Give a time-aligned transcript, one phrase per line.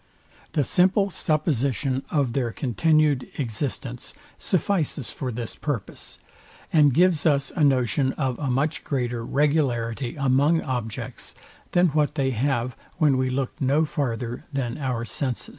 [0.53, 6.17] The simple supposition of their continued existence suffices for this purpose,
[6.73, 11.35] and gives us a notion of a much greater regularity among objects,
[11.73, 15.49] than what they have when we look no farther than our senses.